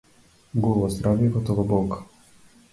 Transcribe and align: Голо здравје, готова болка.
Голо 0.63 0.87
здравје, 0.95 1.29
готова 1.37 1.69
болка. 1.75 2.03